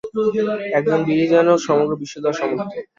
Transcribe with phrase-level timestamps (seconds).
[0.77, 2.71] একজন বীরই যেন সমগ্র বিশ্বজয়ে সমর্থ।